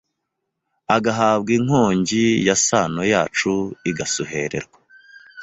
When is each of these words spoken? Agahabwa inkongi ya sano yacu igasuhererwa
Agahabwa 0.95 1.49
inkongi 1.57 2.25
ya 2.47 2.55
sano 2.67 3.01
yacu 3.13 3.53
igasuhererwa 3.89 4.79